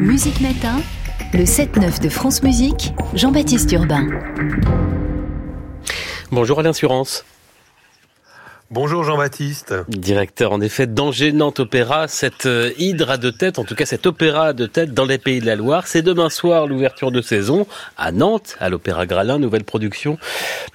Musique 0.00 0.40
Matin, 0.40 0.80
le 1.32 1.44
7-9 1.44 2.00
de 2.02 2.08
France 2.08 2.42
Musique, 2.42 2.92
Jean-Baptiste 3.14 3.70
Urbain. 3.72 4.06
Bonjour 6.32 6.58
Alain 6.58 6.72
Surance. 6.72 7.24
Bonjour 8.70 9.02
Jean-Baptiste. 9.02 9.74
Directeur 9.88 10.52
en 10.52 10.60
effet 10.60 10.86
d'Angers 10.86 11.32
Nantes 11.32 11.58
Opéra, 11.58 12.06
cette 12.06 12.44
euh, 12.44 12.70
hydre 12.76 13.08
à 13.08 13.16
deux 13.16 13.32
têtes, 13.32 13.58
en 13.58 13.64
tout 13.64 13.74
cas 13.74 13.86
cet 13.86 14.04
opéra 14.04 14.48
à 14.48 14.52
deux 14.52 14.68
têtes 14.68 14.92
dans 14.92 15.06
les 15.06 15.16
pays 15.16 15.40
de 15.40 15.46
la 15.46 15.56
Loire. 15.56 15.86
C'est 15.86 16.02
demain 16.02 16.28
soir 16.28 16.66
l'ouverture 16.66 17.10
de 17.10 17.22
saison 17.22 17.66
à 17.96 18.12
Nantes, 18.12 18.56
à 18.60 18.68
l'Opéra 18.68 19.06
Gralin, 19.06 19.38
nouvelle 19.38 19.64
production 19.64 20.18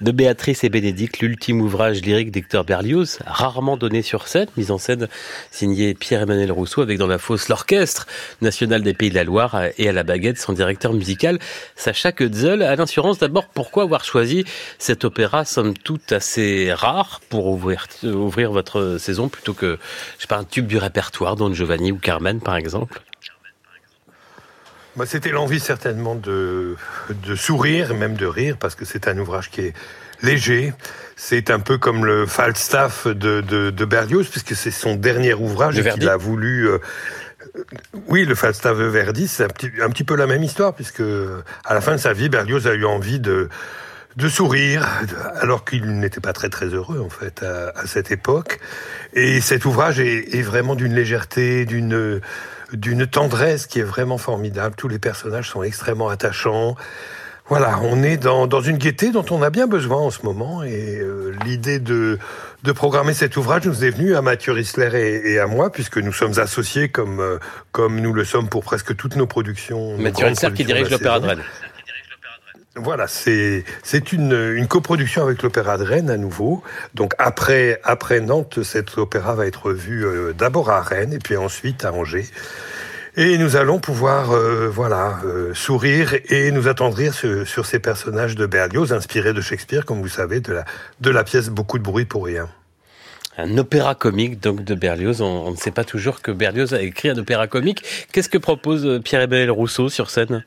de 0.00 0.10
Béatrice 0.10 0.64
et 0.64 0.70
Bénédicte, 0.70 1.20
l'ultime 1.20 1.60
ouvrage 1.60 2.00
lyrique 2.00 2.32
d'Hector 2.32 2.64
Berlioz, 2.64 3.20
rarement 3.26 3.76
donné 3.76 4.02
sur 4.02 4.26
scène, 4.26 4.48
mise 4.56 4.72
en 4.72 4.78
scène 4.78 5.06
signée 5.52 5.94
Pierre-Emmanuel 5.94 6.50
Rousseau 6.50 6.82
avec 6.82 6.98
dans 6.98 7.06
la 7.06 7.18
fosse 7.18 7.48
l'Orchestre 7.48 8.08
national 8.42 8.82
des 8.82 8.94
pays 8.94 9.10
de 9.10 9.14
la 9.14 9.22
Loire 9.22 9.66
et 9.78 9.88
à 9.88 9.92
la 9.92 10.02
baguette 10.02 10.40
son 10.40 10.52
directeur 10.52 10.94
musical 10.94 11.38
Sacha 11.76 12.10
Quetzel. 12.10 12.62
À 12.62 12.74
l'insurance 12.74 13.20
d'abord, 13.20 13.46
pourquoi 13.46 13.84
avoir 13.84 14.04
choisi 14.04 14.44
cet 14.80 15.04
opéra 15.04 15.44
somme 15.44 15.74
toute 15.74 16.10
assez 16.10 16.72
rare 16.72 17.20
pour 17.28 17.46
ouvrir 17.46 17.83
ouvrir 18.04 18.52
votre 18.52 18.98
saison 18.98 19.28
plutôt 19.28 19.54
que, 19.54 19.78
je 20.16 20.22
sais 20.22 20.28
pas, 20.28 20.36
un 20.36 20.44
tube 20.44 20.66
du 20.66 20.78
répertoire, 20.78 21.36
Don 21.36 21.52
Giovanni 21.52 21.92
ou 21.92 21.98
Carmen 21.98 22.40
par 22.40 22.56
exemple 22.56 23.00
bah, 24.96 25.06
C'était 25.06 25.30
l'envie 25.30 25.60
certainement 25.60 26.14
de, 26.14 26.76
de 27.10 27.34
sourire, 27.34 27.94
même 27.94 28.14
de 28.14 28.26
rire, 28.26 28.56
parce 28.58 28.74
que 28.74 28.84
c'est 28.84 29.08
un 29.08 29.18
ouvrage 29.18 29.50
qui 29.50 29.62
est 29.62 29.74
léger. 30.22 30.72
C'est 31.16 31.50
un 31.50 31.60
peu 31.60 31.78
comme 31.78 32.04
le 32.04 32.26
Falstaff 32.26 33.06
de, 33.06 33.40
de, 33.40 33.70
de 33.70 33.84
Berlioz, 33.84 34.28
puisque 34.28 34.54
c'est 34.54 34.70
son 34.70 34.94
dernier 34.96 35.34
ouvrage 35.34 35.80
qu'il 35.80 36.08
a 36.08 36.16
voulu... 36.16 36.68
Euh, 36.68 36.78
oui, 38.08 38.24
le 38.24 38.34
Falstaff 38.34 38.78
de 38.78 38.84
Verdi, 38.84 39.28
c'est 39.28 39.44
un 39.44 39.48
petit, 39.48 39.70
un 39.80 39.90
petit 39.90 40.02
peu 40.02 40.16
la 40.16 40.26
même 40.26 40.42
histoire, 40.42 40.74
puisque 40.74 41.02
à 41.64 41.74
la 41.74 41.80
fin 41.80 41.92
de 41.92 41.98
sa 41.98 42.12
vie, 42.12 42.28
Berlioz 42.28 42.66
a 42.66 42.74
eu 42.74 42.84
envie 42.84 43.20
de 43.20 43.48
de 44.16 44.28
sourire, 44.28 44.86
alors 45.40 45.64
qu'il 45.64 45.98
n'était 45.98 46.20
pas 46.20 46.32
très 46.32 46.48
très 46.48 46.66
heureux 46.66 47.00
en 47.00 47.10
fait 47.10 47.42
à, 47.42 47.86
cette 47.86 48.10
époque. 48.10 48.60
Et 49.12 49.40
cet 49.40 49.64
ouvrage 49.64 49.98
est, 50.00 50.42
vraiment 50.42 50.74
d'une 50.74 50.94
légèreté, 50.94 51.64
d'une 51.64 52.20
d'une 52.72 53.06
tendresse 53.06 53.66
qui 53.66 53.80
est 53.80 53.84
vraiment 53.84 54.18
formidable. 54.18 54.74
Tous 54.76 54.88
les 54.88 54.98
personnages 54.98 55.50
sont 55.50 55.62
extrêmement 55.62 56.08
attachants. 56.08 56.76
Voilà, 57.46 57.78
on 57.82 58.02
est 58.02 58.16
dans, 58.16 58.46
dans 58.46 58.62
une 58.62 58.78
gaieté 58.78 59.12
dont 59.12 59.24
on 59.30 59.42
a 59.42 59.50
bien 59.50 59.66
besoin 59.66 59.98
en 59.98 60.10
ce 60.10 60.22
moment. 60.22 60.62
Et 60.62 60.98
euh, 60.98 61.34
l'idée 61.44 61.78
de, 61.78 62.18
de 62.62 62.72
programmer 62.72 63.12
cet 63.12 63.36
ouvrage 63.36 63.66
nous 63.66 63.84
est 63.84 63.90
venue 63.90 64.16
à 64.16 64.22
Mathieu 64.22 64.52
Rissler 64.52 65.22
et, 65.24 65.38
à 65.38 65.46
moi, 65.46 65.70
puisque 65.70 65.98
nous 65.98 66.12
sommes 66.12 66.38
associés 66.38 66.88
comme, 66.88 67.20
euh, 67.20 67.38
comme 67.70 68.00
nous 68.00 68.14
le 68.14 68.24
sommes 68.24 68.48
pour 68.48 68.64
presque 68.64 68.96
toutes 68.96 69.16
nos 69.16 69.26
productions. 69.26 69.98
Mathieu 69.98 70.26
Rissler 70.26 70.52
qui 70.52 70.64
dirige 70.64 70.88
l'Opéra 70.88 71.20
de 71.20 71.26
Rennes. 71.26 71.44
Voilà, 72.76 73.06
c'est 73.06 74.12
une, 74.12 74.32
une 74.56 74.66
coproduction 74.66 75.22
avec 75.22 75.42
l'Opéra 75.42 75.78
de 75.78 75.84
Rennes 75.84 76.10
à 76.10 76.16
nouveau. 76.16 76.64
Donc 76.94 77.14
après 77.18 77.80
après 77.84 78.18
Nantes, 78.18 78.64
cet 78.64 78.98
opéra 78.98 79.36
va 79.36 79.46
être 79.46 79.70
vu 79.70 80.04
euh, 80.04 80.32
d'abord 80.32 80.70
à 80.70 80.82
Rennes 80.82 81.12
et 81.12 81.20
puis 81.20 81.36
ensuite 81.36 81.84
à 81.84 81.92
Angers. 81.92 82.26
Et 83.16 83.38
nous 83.38 83.54
allons 83.54 83.78
pouvoir 83.78 84.32
euh, 84.32 84.68
voilà 84.68 85.20
euh, 85.24 85.54
sourire 85.54 86.16
et 86.28 86.50
nous 86.50 86.66
attendrir 86.66 87.14
sur, 87.14 87.46
sur, 87.46 87.64
ces 87.64 87.78
personnages 87.78 88.34
de 88.34 88.44
Berlioz 88.44 88.92
inspirés 88.92 89.32
de 89.32 89.40
Shakespeare, 89.40 89.84
comme 89.84 90.02
vous 90.02 90.08
savez, 90.08 90.40
de 90.40 90.54
la 90.54 90.64
de 91.00 91.10
la 91.10 91.22
pièce 91.22 91.50
Beaucoup 91.50 91.78
de 91.78 91.84
bruit 91.84 92.06
pour 92.06 92.24
rien. 92.24 92.48
Un 93.38 93.56
opéra 93.56 93.94
comique 93.94 94.40
donc 94.40 94.64
de 94.64 94.74
Berlioz. 94.74 95.22
On, 95.22 95.46
on 95.46 95.52
ne 95.52 95.56
sait 95.56 95.70
pas 95.70 95.84
toujours 95.84 96.22
que 96.22 96.32
Berlioz 96.32 96.74
a 96.74 96.82
écrit 96.82 97.08
un 97.08 97.18
opéra 97.18 97.46
comique. 97.46 97.84
Qu'est-ce 98.10 98.28
que 98.28 98.38
propose 98.38 99.00
Pierre-Emmanuel 99.04 99.52
Rousseau 99.52 99.88
sur 99.88 100.10
scène? 100.10 100.44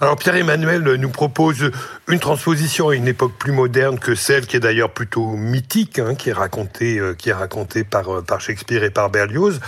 Alors 0.00 0.16
Pierre-Emmanuel 0.16 0.82
nous 0.82 1.08
propose 1.08 1.70
une 2.08 2.18
transposition 2.18 2.90
à 2.90 2.94
une 2.94 3.08
époque 3.08 3.32
plus 3.38 3.52
moderne 3.52 3.98
que 3.98 4.14
celle 4.14 4.46
qui 4.46 4.56
est 4.56 4.60
d'ailleurs 4.60 4.90
plutôt 4.90 5.30
mythique, 5.36 5.98
hein, 5.98 6.14
qui 6.14 6.28
est 6.28 6.34
racontée, 6.34 6.98
euh, 6.98 7.14
qui 7.14 7.30
est 7.30 7.34
racontée 7.34 7.82
par, 7.82 8.18
euh, 8.18 8.22
par 8.22 8.40
Shakespeare 8.40 8.84
et 8.84 8.90
par 8.90 9.08
Berlioz. 9.08 9.60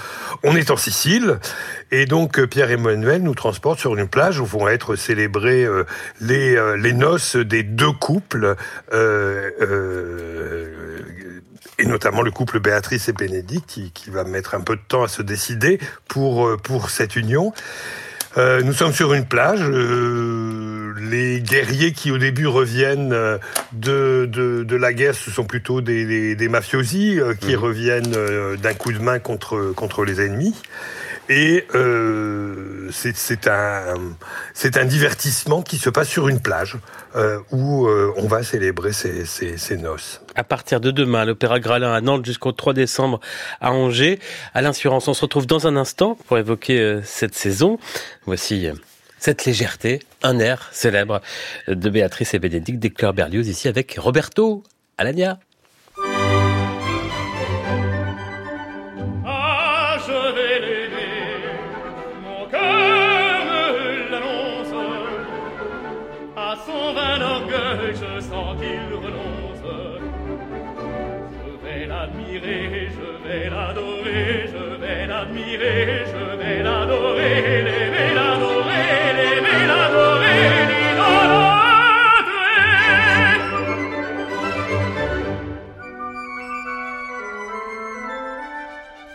On 0.43 0.55
est 0.55 0.71
en 0.71 0.77
Sicile 0.77 1.39
et 1.91 2.05
donc 2.05 2.39
euh, 2.39 2.47
Pierre-Emmanuel 2.47 3.23
nous 3.23 3.35
transporte 3.35 3.81
sur 3.81 3.97
une 3.97 4.07
plage 4.07 4.39
où 4.39 4.45
vont 4.45 4.69
être 4.69 4.97
célébrées 4.97 5.67
les, 6.21 6.57
les 6.77 6.93
noces 6.93 7.37
des 7.37 7.63
deux 7.63 7.93
couples. 7.93 8.57
et 11.79 11.87
notamment 11.87 12.23
le 12.23 12.31
couple 12.31 12.61
Béatrice 12.61 13.09
et 13.09 13.13
Bénédicte 13.13 13.69
qui, 13.69 13.93
qui 13.93 14.11
va 14.11 14.25
mettre 14.25 14.55
un 14.55 14.61
peu 14.61 14.77
de 14.77 14.83
temps 14.87 15.05
à 15.05 15.09
se 15.09 15.23
décider 15.23 15.79
pour, 16.07 16.57
pour 16.59 16.91
cette 16.91 17.17
union. 17.17 17.53
Euh, 18.39 18.63
nous 18.63 18.73
sommes 18.73 18.93
sur 18.93 19.15
une 19.15 19.25
plage. 19.25 19.61
Euh, 19.63 20.95
les 21.01 21.41
guerriers 21.41 21.93
qui 21.93 22.11
au 22.11 22.19
début 22.19 22.47
reviennent 22.47 23.13
euh, 23.13 23.39
de, 23.73 24.29
de, 24.31 24.63
de, 24.63 24.77
la 24.77 24.93
guerre, 24.93 25.15
ce 25.15 25.31
sont 25.31 25.45
plutôt 25.45 25.81
des, 25.81 26.05
des, 26.05 26.37
des 26.37 26.49
mafiosi 26.49 27.19
qui 27.41 27.53
mhm. 27.57 27.63
reviennent 27.63 28.17
d'un 28.63 28.75
coup 28.75 28.93
de 28.93 28.99
main 28.99 29.19
contre, 29.19 29.73
contre 29.75 30.05
les 30.05 30.21
ennemis. 30.21 30.55
Et 31.29 31.67
euh, 31.75 32.89
c'est 32.91 33.47
un, 33.49 33.95
un 34.75 34.85
divertissement 34.85 35.63
qui 35.63 35.77
se 35.77 35.91
passe 35.91 36.09
sur 36.09 36.29
une 36.29 36.41
plage 36.41 36.79
euh, 37.17 37.39
où 37.51 37.87
euh, 37.87 38.13
on 38.17 38.27
va 38.27 38.43
célébrer 38.43 38.93
ces, 38.93 39.25
ces, 39.25 39.57
ces, 39.59 39.77
noces. 39.77 40.23
À 40.35 40.45
partir 40.45 40.81
de 40.81 40.91
demain, 40.91 41.25
l'Opéra 41.25 41.61
Gralin 41.61 41.93
à 41.93 42.01
Nantes 42.01 42.25
jusqu'au 42.25 42.53
3 42.53 42.73
décembre 42.73 43.21
à 43.61 43.73
Angers. 43.73 44.19
À 44.55 44.63
l'Insurance, 44.63 45.09
on 45.09 45.15
se 45.15 45.23
retrouve 45.23 45.47
dans 45.47 45.67
un 45.67 45.77
instant 45.77 46.17
pour 46.27 46.39
évoquer 46.39 46.81
euh, 46.81 47.03
cette 47.05 47.35
saison. 47.35 47.79
Voici 48.25 48.67
euh, 48.67 48.75
cette 49.19 49.45
légèreté, 49.45 50.01
un 50.23 50.39
air 50.39 50.69
célèbre 50.73 51.21
de 51.67 51.91
Béatrice 51.91 52.35
et 52.35 52.39
Bénédicte 52.39 52.79
d'Eclair 52.79 53.13
Berlioz 53.13 53.49
ici 53.49 53.69
avec 53.69 53.97
Roberto 53.99 54.63
Alagna. 54.97 55.39
l'admirer, 72.09 72.89
je 72.91 73.29
vais 73.29 73.51
l'adorer, 73.51 74.47
je 74.53 74.65
vais 74.81 75.07
l'admirer, 75.07 76.05
je 76.07 76.37
vais 76.37 76.63
l'adorer, 76.63 77.63
l'aimer, 77.63 78.15
l'adorer, 78.15 79.13
l'aimer, 79.19 79.67
l'adorer, 79.67 80.43
l'idolâtrer. 80.71 81.49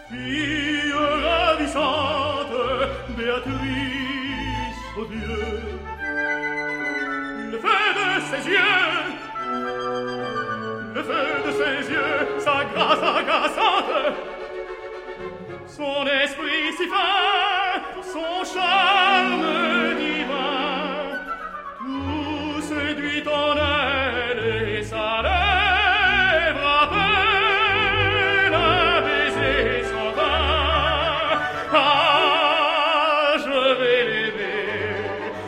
Fille 0.09 0.93
ravissante, 1.25 2.55
Béatrice, 3.17 4.81
oh 4.97 5.05
Dieu, 5.05 5.43
le 7.51 7.57
feu 7.57 7.83
de 7.97 8.07
ses 8.29 8.43
yeux, 8.49 9.03
son 15.65 16.05
esprit 16.05 16.71
si 16.77 16.85
fin, 16.87 17.81
son 18.03 18.43
charme 18.53 19.43
divin, 19.97 21.17
tout 21.79 22.61
séduit 22.61 23.23
en 23.27 23.55
elle 23.57 24.43
et 24.77 24.83
sa 24.83 25.21
lèvre 25.23 26.65
appelle 26.83 28.53
un 28.53 29.01
baiser 29.01 29.83
sans 29.83 30.11
fin. 30.13 30.45
Ah, 31.73 33.33
je 33.39 33.57
vais 33.79 34.03
l'élever, 34.05 34.67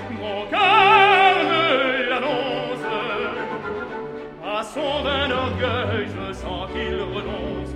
mon 0.09 0.39
cœur 0.47 1.33
me 1.49 1.65
l'annonce, 2.09 2.85
à 4.43 4.63
son 4.63 5.03
vain 5.03 5.27
je 5.49 6.33
sens 6.33 6.69
qu'il 6.71 6.95
renonce. 6.95 7.75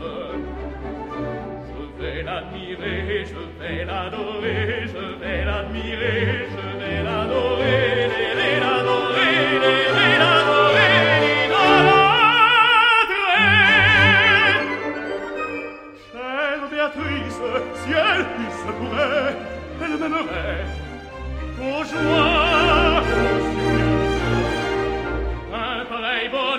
Je 1.68 2.02
vais 2.02 2.24
l'admirer, 2.24 3.26
je 3.26 3.42
vais 3.60 3.86
l'adorer, 3.86 4.86
je 4.88 5.06
vais 5.22 5.46
l'admirer, 5.46 6.48
je 6.50 6.64
vais 6.80 7.04
l'adorer, 7.04 8.08
l'adorer, 8.60 9.36
l'adorer, 10.24 10.96
l'idolâtrer. 11.24 12.20
Chère 16.12 16.64
Béatrice, 16.72 17.42
si 17.76 17.92
elle 17.92 18.26
se 18.52 18.72
pourrait, 18.80 19.36
elle 19.82 19.96
m'aimerait, 20.00 20.66
aux 21.60 21.84
joies. 21.84 23.04
Un 25.54 25.86
pareil 25.86 26.30
bonheur 26.30 26.59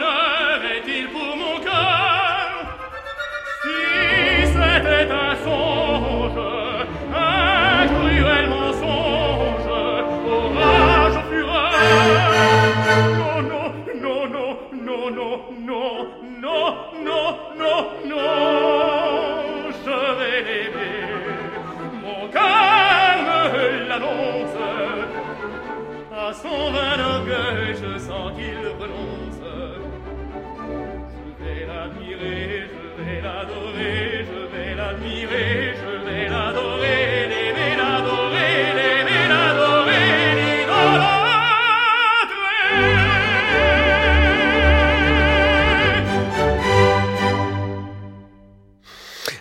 je 27.31 27.99
sens 27.99 28.33
qu'il 28.37 28.67
renonce. 28.81 29.41
Je 31.15 31.45
vais 31.45 31.67
l'admirer, 31.67 32.65
je 32.73 33.03
vais 33.03 33.21
l'adorer, 33.21 34.27
je 34.31 34.41
vais 34.57 34.75
l'admirer, 34.75 35.75
je 35.83 35.93
vais 36.07 36.29
l'adorer, 36.29 37.29
l'aimer, 37.29 37.77
l'adorer, 37.77 38.75
l'adorer. 39.29 39.91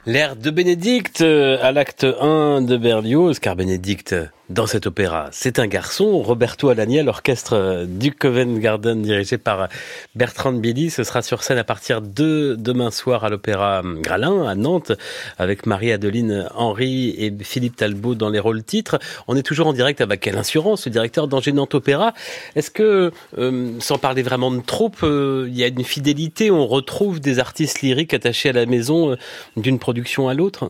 L'air 0.05 0.35
de 0.35 0.49
Bénédicte 0.49 1.21
euh, 1.21 1.57
à 1.61 1.71
l'acte 1.71 2.03
1 2.03 2.61
de 2.63 2.77
Berlioz, 2.77 3.39
car 3.39 3.55
Bénédicte 3.55 4.15
dans 4.49 4.65
cet 4.65 4.87
opéra. 4.87 5.29
C'est 5.31 5.59
un 5.59 5.67
garçon, 5.67 6.21
Roberto 6.21 6.69
Alagna, 6.69 7.03
l'orchestre 7.03 7.85
du 7.87 8.11
Covent 8.11 8.59
Garden 8.59 9.01
dirigé 9.01 9.37
par 9.37 9.69
Bertrand 10.15 10.53
Billy. 10.53 10.89
Ce 10.89 11.03
sera 11.03 11.21
sur 11.21 11.43
scène 11.43 11.57
à 11.57 11.63
partir 11.63 12.01
de 12.01 12.55
demain 12.57 12.89
soir 12.89 13.23
à 13.23 13.29
l'Opéra 13.29 13.83
Gralin 14.01 14.47
à 14.47 14.55
Nantes 14.55 14.91
avec 15.37 15.65
Marie-Adeline 15.65 16.47
Henry 16.55 17.09
et 17.17 17.33
Philippe 17.43 17.75
Talbot 17.75 18.15
dans 18.15 18.29
les 18.29 18.39
rôles 18.39 18.63
titres. 18.63 18.97
On 19.27 19.35
est 19.35 19.43
toujours 19.43 19.67
en 19.67 19.73
direct 19.73 20.01
avec 20.01 20.27
Alain 20.27 20.39
Assurance, 20.39 20.85
le 20.85 20.91
directeur 20.91 21.27
d'Angers 21.27 21.53
Opéra. 21.73 22.13
Est-ce 22.55 22.71
que, 22.71 23.11
euh, 23.37 23.71
sans 23.79 23.97
parler 23.97 24.23
vraiment 24.23 24.51
de 24.51 24.61
troupe, 24.61 25.03
euh, 25.03 25.47
il 25.49 25.57
y 25.57 25.63
a 25.63 25.67
une 25.67 25.83
fidélité, 25.83 26.51
on 26.51 26.65
retrouve 26.67 27.19
des 27.19 27.39
artistes 27.39 27.81
lyriques 27.81 28.13
attachés 28.13 28.49
à 28.49 28.53
la 28.53 28.65
maison 28.65 29.11
euh, 29.11 29.15
d'une 29.57 29.79
production 29.79 30.29
à 30.29 30.33
l'autre? 30.33 30.69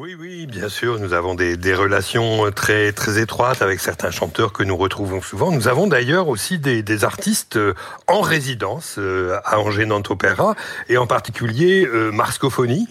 Oui, 0.00 0.14
oui, 0.16 0.46
bien 0.46 0.68
sûr. 0.68 1.00
Nous 1.00 1.12
avons 1.12 1.34
des, 1.34 1.56
des, 1.56 1.74
relations 1.74 2.52
très 2.52 2.92
très 2.92 3.20
étroites 3.20 3.62
avec 3.62 3.80
certains 3.80 4.12
chanteurs 4.12 4.52
que 4.52 4.62
nous 4.62 4.76
retrouvons 4.76 5.20
souvent. 5.20 5.50
Nous 5.50 5.66
avons 5.66 5.88
d'ailleurs 5.88 6.28
aussi 6.28 6.60
des, 6.60 6.84
des, 6.84 7.02
artistes 7.02 7.56
euh, 7.56 7.74
en 8.06 8.20
résidence 8.20 8.94
euh, 8.98 9.40
à 9.44 9.58
Angers 9.58 9.86
Nantes 9.86 10.08
Opéra 10.12 10.54
et 10.88 10.98
en 10.98 11.08
particulier 11.08 11.84
euh, 11.84 12.12
Marscophonie 12.12 12.86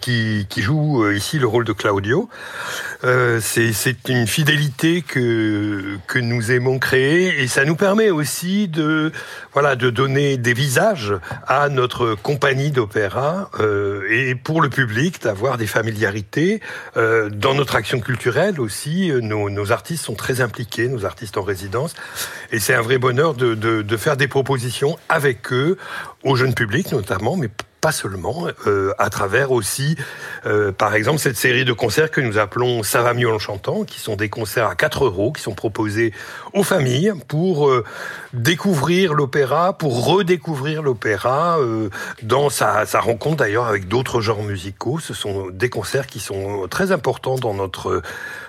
qui, 0.00 0.46
qui 0.48 0.62
joue 0.62 1.08
ici 1.12 1.38
le 1.38 1.46
rôle 1.46 1.64
de 1.64 1.72
Claudio. 1.72 2.28
C'est 3.02 4.08
une 4.08 4.26
fidélité 4.26 5.02
que 5.02 5.98
que 6.08 6.18
nous 6.18 6.50
aimons 6.50 6.80
créer 6.80 7.40
et 7.40 7.46
ça 7.46 7.64
nous 7.64 7.76
permet 7.76 8.10
aussi 8.10 8.66
de 8.66 9.12
voilà 9.52 9.76
de 9.76 9.90
donner 9.90 10.36
des 10.36 10.54
visages 10.54 11.14
à 11.46 11.68
notre 11.68 12.16
compagnie 12.16 12.72
d'opéra 12.72 13.50
et 14.10 14.34
pour 14.34 14.60
le 14.60 14.68
public 14.68 15.22
d'avoir 15.22 15.58
des 15.58 15.68
familiarités 15.68 16.47
euh, 16.96 17.28
dans 17.30 17.54
notre 17.54 17.76
action 17.76 18.00
culturelle 18.00 18.60
aussi, 18.60 19.10
euh, 19.10 19.20
nos, 19.20 19.72
artistes 19.72 20.04
sont 20.04 20.14
très 20.14 20.40
impliqués, 20.40 20.88
nos 20.88 21.04
artistes 21.04 21.36
en 21.36 21.42
résidence, 21.42 21.94
et 22.52 22.58
c'est 22.58 22.74
un 22.74 22.82
vrai 22.82 22.98
bonheur 22.98 23.34
de, 23.34 23.96
faire 23.96 24.16
des 24.16 24.28
propositions 24.28 24.98
avec 25.08 25.52
eux, 25.52 25.76
au 26.24 26.36
jeune 26.36 26.54
public 26.54 26.92
notamment, 26.92 27.36
mais 27.36 27.48
pas 27.80 27.92
seulement, 27.92 28.46
euh, 28.66 28.92
à 28.98 29.10
travers 29.10 29.52
aussi, 29.52 29.96
euh, 30.46 30.72
par 30.72 30.94
exemple, 30.94 31.18
cette 31.18 31.36
série 31.36 31.64
de 31.64 31.72
concerts 31.72 32.10
que 32.10 32.20
nous 32.20 32.38
appelons 32.38 32.82
Ça 32.82 33.02
va 33.02 33.14
mieux 33.14 33.30
en 33.30 33.38
chantant, 33.38 33.84
qui 33.84 34.00
sont 34.00 34.16
des 34.16 34.28
concerts 34.28 34.66
à 34.66 34.74
4 34.74 35.04
euros, 35.04 35.32
qui 35.32 35.42
sont 35.42 35.54
proposés 35.54 36.12
aux 36.52 36.62
familles 36.62 37.12
pour 37.28 37.68
euh, 37.68 37.84
découvrir 38.32 39.14
l'opéra, 39.14 39.76
pour 39.76 40.06
redécouvrir 40.06 40.82
l'opéra 40.82 41.58
dans 42.22 42.50
sa, 42.50 42.86
sa 42.86 43.00
rencontre 43.00 43.36
d'ailleurs 43.36 43.66
avec 43.66 43.88
d'autres 43.88 44.20
genres 44.20 44.42
musicaux. 44.42 44.98
Ce 44.98 45.14
sont 45.14 45.48
des 45.50 45.68
concerts 45.68 46.06
qui 46.06 46.20
sont 46.20 46.66
très 46.68 46.92
importants 46.92 47.36
dans 47.36 47.54
notre 47.54 48.02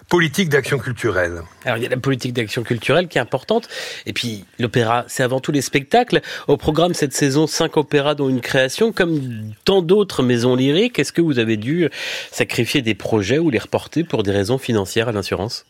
politique 0.10 0.50
d'action 0.50 0.80
culturelle. 0.80 1.44
Alors 1.66 1.78
il 1.78 1.84
y 1.84 1.86
a 1.86 1.90
la 1.90 1.98
politique 1.98 2.34
d'action 2.34 2.64
culturelle 2.64 3.08
qui 3.08 3.20
est 3.20 3.22
importante, 3.22 3.68
et 4.06 4.14
puis 4.14 4.46
l'opéra, 4.58 5.06
c'est 5.08 5.24
avant 5.24 5.40
tout 5.40 5.52
les 5.52 5.62
spectacles. 5.62 6.22
Au 6.48 6.58
programme 6.58 6.94
cette 6.94 7.14
saison, 7.14 7.48
cinq 7.48 7.78
opéras 7.78 8.16
dont 8.16 8.28
une 8.28 8.42
création, 8.42 8.92
comme 8.92 9.19
tant 9.66 9.82
d'autres 9.82 10.24
maisons 10.24 10.56
lyriques. 10.56 11.00
Est-ce 11.00 11.14
que 11.14 11.22
vous 11.22 11.40
avez 11.40 11.58
dû 11.58 11.90
sacrifier 12.32 12.82
des 12.82 12.96
projets 12.96 13.40
ou 13.40 13.50
les 13.50 13.60
reporter 13.60 14.04
pour 14.04 14.24
des 14.24 14.32
raisons 14.32 14.58
financières 14.58 15.10
à 15.10 15.12
l'assurance? 15.12 15.66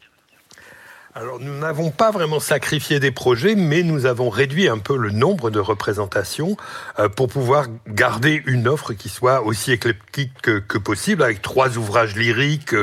Alors 1.15 1.39
nous 1.39 1.57
n'avons 1.57 1.89
pas 1.89 2.11
vraiment 2.11 2.39
sacrifié 2.39 2.99
des 2.99 3.09
projets, 3.09 3.55
mais 3.55 3.81
nous 3.81 4.05
avons 4.05 4.29
réduit 4.29 4.69
un 4.69 4.77
peu 4.77 4.95
le 4.95 5.09
nombre 5.09 5.49
de 5.49 5.59
représentations 5.59 6.55
euh, 6.99 7.09
pour 7.09 7.27
pouvoir 7.27 7.65
garder 7.87 8.43
une 8.45 8.67
offre 8.67 8.93
qui 8.93 9.09
soit 9.09 9.41
aussi 9.41 9.71
éclectique 9.71 10.31
que, 10.41 10.77
possible, 10.77 11.23
avec 11.23 11.41
trois 11.41 11.77
ouvrages 11.77 12.15
lyriques 12.15 12.75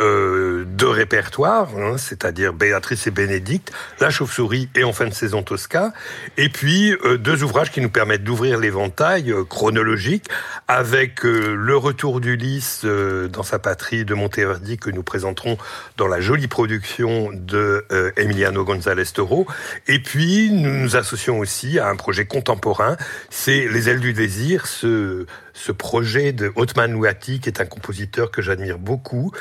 euh, 0.00 0.64
de 0.66 0.86
répertoire, 0.86 1.68
hein, 1.76 1.96
c'est-à-dire 1.98 2.52
Béatrice 2.52 3.06
et 3.06 3.10
Bénédicte, 3.10 3.72
La 4.00 4.10
Chauve-souris 4.10 4.68
et 4.74 4.84
en 4.84 4.92
fin 4.92 5.06
de 5.06 5.14
saison 5.14 5.42
Tosca, 5.42 5.92
et 6.36 6.48
puis 6.48 6.92
euh, 7.04 7.18
deux 7.18 7.42
ouvrages 7.42 7.70
qui 7.70 7.80
nous 7.80 7.90
permettent 7.90 8.24
d'ouvrir 8.24 8.58
l'éventail 8.58 9.32
chronologique 9.48 10.28
avec 10.68 11.22
Le 11.22 11.76
Retour 11.76 12.20
d'Ulysse 12.20 12.84
dans 12.84 13.42
sa 13.42 13.58
patrie 13.58 14.04
de 14.04 14.14
Monteverdi 14.14 14.76
que 14.78 14.90
nous 14.90 15.02
présenterons 15.02 15.58
dans 15.96 16.08
la 16.08 16.20
jolie 16.20 16.48
production 16.48 17.30
de 17.32 17.84
euh, 17.92 18.10
Emiliano 18.16 18.64
González 18.64 19.04
Toro. 19.12 19.46
Et 19.86 20.00
puis, 20.00 20.50
nous 20.50 20.70
nous 20.70 20.96
associons 20.96 21.38
aussi 21.38 21.78
à 21.78 21.88
un 21.88 21.96
projet 21.96 22.26
contemporain, 22.26 22.96
c'est 23.30 23.68
Les 23.68 23.88
ailes 23.88 24.00
du 24.00 24.12
désir, 24.12 24.66
ce, 24.66 25.26
ce 25.56 25.72
projet 25.72 26.32
de 26.32 26.52
Otman 26.54 26.94
Ouati, 26.94 27.40
qui 27.40 27.48
est 27.48 27.60
un 27.60 27.66
compositeur 27.66 28.30
que 28.30 28.42
j'admire 28.42 28.78
beaucoup, 28.78 29.32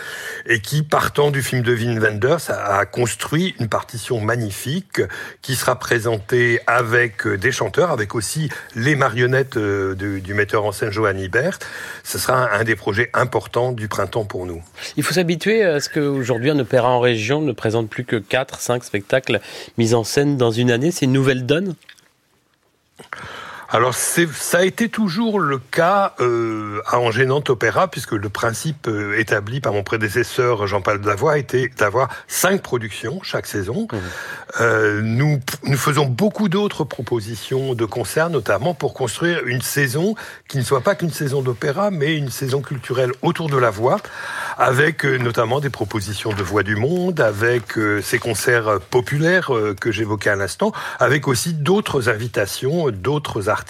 et 0.46 0.60
qui, 0.60 0.84
partant 0.84 1.32
du 1.32 1.42
film 1.42 1.62
de 1.62 1.74
Wim 1.74 1.98
Wenders, 2.00 2.50
a, 2.50 2.86
construit 2.86 3.56
une 3.60 3.68
partition 3.68 4.20
magnifique 4.20 5.02
qui 5.42 5.56
sera 5.56 5.78
présentée 5.78 6.60
avec 6.68 7.26
euh, 7.26 7.38
des 7.38 7.52
chanteurs, 7.52 7.92
avec 7.92 8.16
aussi 8.16 8.50
les 8.76 8.96
marionnettes 8.96 9.58
euh, 9.58 9.96
du 9.96 10.34
metteur 10.34 10.66
en 10.66 10.72
scène 10.72 10.92
Johan 10.92 11.16
Ibert. 11.16 11.60
Ce 12.04 12.18
sera 12.18 12.54
un, 12.54 12.60
un 12.60 12.64
des 12.64 12.76
projets 12.76 13.10
importants 13.14 13.72
du 13.72 13.88
printemps 13.88 14.25
pour 14.25 14.46
nous. 14.46 14.62
Il 14.98 15.04
faut 15.04 15.14
s'habituer 15.14 15.64
à 15.64 15.80
ce 15.80 15.90
qu'aujourd'hui 15.90 16.50
un 16.50 16.60
opéra 16.60 16.90
en 16.90 17.00
région 17.00 17.42
ne 17.42 17.52
présente 17.52 17.90
plus 17.90 18.06
que 18.06 18.18
4, 18.18 18.60
5 18.60 18.84
spectacles 18.84 19.42
mis 19.78 19.94
en 19.94 20.04
scène 20.04 20.38
dans 20.38 20.52
une 20.52 20.72
année. 20.72 20.92
C'est 20.92 21.06
une 21.06 21.14
nouvelle 21.14 21.46
donne? 21.46 21.75
Alors 23.75 23.94
ça 23.94 24.60
a 24.60 24.63
été 24.63 24.88
toujours 24.88 25.38
le 25.38 25.58
cas 25.58 26.13
euh, 26.22 26.82
à 26.86 26.98
Angers 26.98 27.25
Nantes 27.25 27.50
Opéra, 27.50 27.89
puisque 27.89 28.13
le 28.13 28.29
principe 28.29 28.88
euh, 28.88 29.20
établi 29.20 29.60
par 29.60 29.74
mon 29.74 29.84
prédécesseur 29.84 30.65
Jean-Paul 30.65 31.01
Davois 31.01 31.38
était 31.38 31.70
d'avoir 31.77 32.08
cinq 32.29 32.62
productions 32.62 33.20
chaque 33.22 33.48
saison. 33.48 33.89
Mmh. 33.91 33.98
Euh, 34.62 35.01
nous, 35.01 35.41
nous 35.63 35.77
faisons 35.77 36.05
beaucoup 36.05 36.48
d'autres 36.48 36.86
propositions 36.86 37.74
de 37.74 37.84
concerts, 37.84 38.29
notamment 38.29 38.74
pour 38.74 38.94
construire 38.94 39.46
une 39.46 39.62
saison 39.62 40.15
qui 40.48 40.58
ne 40.58 40.63
soit 40.63 40.79
pas 40.79 40.96
qu'une 40.96 41.12
saison 41.12 41.41
d'opéra, 41.41 41.91
mais 41.91 42.15
une 42.15 42.29
saison 42.29 42.62
culturelle 42.62 43.12
autour 43.22 43.50
de 43.50 43.58
la 43.58 43.72
voix, 43.72 43.98
avec 44.58 45.03
euh, 45.03 45.17
notamment 45.17 45.60
des 45.60 45.70
propositions 45.70 46.32
de 46.32 46.44
voix 46.44 46.63
du 46.63 46.77
monde, 46.77 47.20
avec 47.20 47.77
euh, 47.77 48.01
ces 48.01 48.20
concerts 48.20 48.79
populaires 48.89 49.51
que 49.82 49.91
j'évoquais 49.91 50.29
à 50.29 50.38
l'instant, 50.38 50.72
avec 51.00 51.27
aussi 51.27 51.53
d'autres 51.53 52.08
invitations, 52.08 52.89
d'autres 52.91 53.50
artistes, 53.50 53.64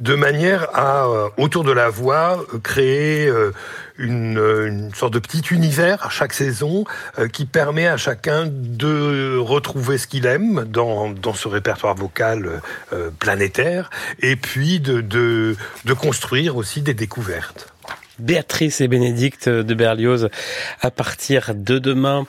de 0.00 0.14
manière 0.14 0.68
à, 0.74 1.06
euh, 1.06 1.28
autour 1.36 1.64
de 1.64 1.72
la 1.72 1.88
voix, 1.88 2.44
euh, 2.54 2.58
créer 2.58 3.26
euh, 3.26 3.52
une, 3.98 4.38
une, 4.38 4.94
sorte 4.94 5.12
de 5.12 5.18
petit 5.18 5.42
univers 5.50 6.04
à 6.06 6.10
chaque 6.10 6.32
saison 6.32 6.84
qui 7.32 7.44
permet 7.44 7.86
à 7.86 7.98
chacun 7.98 8.46
de 8.48 9.36
retrouver 9.36 9.98
ce 9.98 10.06
qu'il 10.06 10.24
aime 10.24 10.64
dans, 10.64 11.10
dans 11.10 11.34
ce 11.34 11.48
répertoire 11.48 11.94
vocal 11.94 12.62
planétaire 13.18 13.90
et 14.20 14.36
puis 14.36 14.80
de, 14.80 15.02
de, 15.02 15.54
de 15.84 15.92
construire 15.92 16.56
aussi 16.56 16.80
des 16.80 16.94
découvertes. 16.94 17.74
Béatrice 18.18 18.80
et 18.80 18.88
Bénédicte 18.88 19.50
de 19.50 19.74
Berlioz 19.74 20.30
à 20.80 20.90
partir 20.90 21.54
de 21.54 21.78
demain 21.78 22.26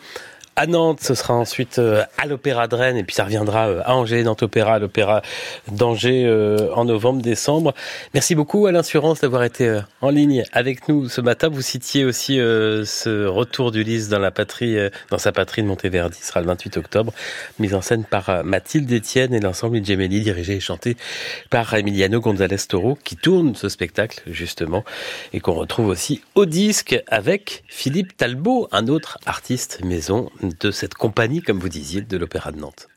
à 0.62 0.68
Nantes, 0.68 1.00
ce 1.01 1.15
sera 1.15 1.34
ensuite 1.34 1.80
euh, 1.80 2.03
à 2.20 2.27
l'Opéra 2.27 2.68
de 2.68 2.75
Rennes, 2.75 2.98
et 2.98 3.03
puis 3.03 3.15
ça 3.15 3.24
reviendra 3.24 3.68
euh, 3.68 3.82
à 3.84 3.96
Angers, 3.96 4.22
Nantes 4.22 4.44
Opéra, 4.44 4.75
à 4.75 4.80
l'Opéra 4.80 5.24
d'Angers 5.72 6.24
euh, 6.27 6.72
en 6.75 6.86
novembre, 6.86 7.24
décembre. 7.24 7.74
Merci 8.13 8.36
beaucoup 8.36 8.68
à 8.68 8.72
l'Assurance 8.72 9.22
d'avoir 9.22 9.44
été 9.44 9.80
en 10.01 10.12
ligne 10.12 10.44
avec 10.51 10.88
nous 10.88 11.10
ce 11.10 11.20
matin. 11.20 11.50
Vous 11.50 11.63
citiez 11.63 12.06
aussi 12.06 12.36
ce 12.36 13.25
retour 13.25 13.72
d'Ulysse 13.72 14.08
dans 14.08 14.20
la 14.20 14.30
patrie, 14.30 14.77
dans 15.10 15.18
sa 15.18 15.32
patrie 15.32 15.63
de 15.63 15.68
Monteverdi, 15.68 16.20
ce 16.22 16.27
sera 16.27 16.41
le 16.41 16.46
28 16.46 16.77
octobre, 16.77 17.12
mise 17.58 17.74
en 17.74 17.82
scène 17.82 18.03
par 18.03 18.44
Mathilde 18.44 18.91
Etienne 18.91 19.34
et 19.34 19.39
l'ensemble 19.39 19.84
Gemelli, 19.84 20.22
dirigé 20.22 20.58
et 20.58 20.60
chanté 20.60 20.96
par 21.50 21.74
Emiliano 21.74 22.20
González 22.20 22.58
Toro, 22.70 23.00
qui 23.03 23.15
tourne 23.15 23.56
ce 23.56 23.68
spectacle 23.68 24.22
justement, 24.27 24.84
et 25.34 25.39
qu'on 25.39 25.53
retrouve 25.53 25.88
aussi 25.88 26.22
au 26.36 26.46
disque 26.46 27.01
avec 27.08 27.63
Philippe 27.68 28.15
Talbot, 28.15 28.68
un 28.72 28.88
autre 28.88 29.18
artiste 29.25 29.84
maison 29.84 30.30
de 30.60 30.72
cette 30.72 30.93
compagnie, 30.93 31.41
comme 31.41 31.60
vous 31.60 31.70
disiez, 31.70 32.01
de 32.01 32.17
l'Opéra 32.17 32.51
de 32.51 32.60
Nantes. 32.60 32.90